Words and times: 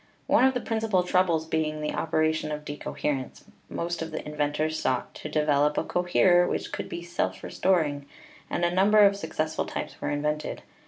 One 0.25 0.43
of 0.45 0.55
the 0.55 0.61
principal 0.61 1.03
troubles 1.03 1.45
being 1.45 1.79
the 1.79 1.93
opera 1.93 2.33
tion 2.33 2.51
of 2.51 2.65
decoherence, 2.65 3.43
most 3.69 4.01
of 4.01 4.09
the 4.09 4.27
inventors 4.27 4.79
sought 4.79 5.13
to 5.13 5.29
de 5.29 5.45
velop 5.45 5.77
a 5.77 5.83
coherer 5.83 6.47
which 6.47 6.75
should 6.75 6.89
be 6.89 7.03
self 7.03 7.43
restoring, 7.43 8.07
and 8.49 8.65
a 8.65 8.73
number 8.73 9.01
of 9.05 9.15
successful 9.15 9.65
types 9.67 10.01
were 10.01 10.09
invented. 10.09 10.63